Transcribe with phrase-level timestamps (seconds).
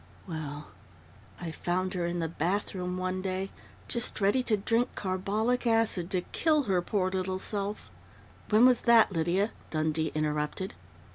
[0.25, 0.71] Well,
[1.39, 3.51] I found her in the bathroom one day,
[3.87, 7.91] just ready to drink carbolic acid, to kill her poor little self"
[8.49, 10.73] "When was that, Lydia?" Dundee interrupted.